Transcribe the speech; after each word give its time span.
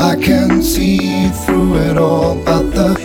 I 0.00 0.16
can 0.16 0.62
see 0.62 1.28
through 1.28 1.76
it 1.76 1.98
all, 1.98 2.34
but 2.42 2.70
the 2.70 2.96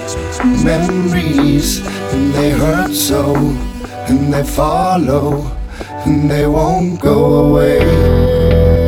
memories, 0.63 1.85
and 2.13 2.33
they 2.33 2.51
hurt 2.51 2.93
so, 2.93 3.35
and 4.07 4.33
they 4.33 4.45
follow, 4.45 5.51
and 6.05 6.31
they 6.31 6.47
won't 6.47 7.01
go 7.01 7.49
away. 7.49 8.84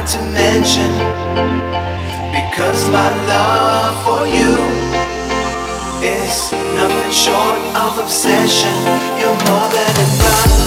not 0.00 0.08
to 0.08 0.22
mention 0.32 0.90
because 2.32 2.88
my 2.88 3.10
love 3.26 4.02
for 4.02 4.26
you 4.26 4.56
is 6.02 6.52
nothing 6.52 7.12
short 7.12 7.58
of 7.76 7.98
obsession. 7.98 8.74
You're 9.18 9.36
more 9.50 9.68
than 9.68 9.94
enough. 10.00 10.59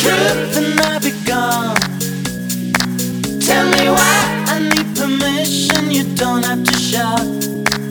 truth 0.00 0.56
and 0.56 0.80
I'll 0.80 1.00
be 1.00 1.12
gone. 1.24 1.76
Tell 3.40 3.66
me 3.74 3.88
why 3.88 4.44
I 4.54 4.58
need 4.70 4.88
permission. 4.96 5.90
You 5.90 6.04
don't 6.16 6.44
have 6.44 6.64
to 6.64 6.76
shout. 6.76 7.20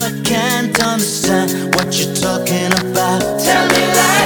I 0.02 0.10
can't 0.24 0.78
understand 0.82 1.74
what 1.74 1.88
you're 1.98 2.14
talking 2.14 2.72
about. 2.82 3.20
Tell 3.40 3.66
me 3.68 3.82
lies. 3.96 4.23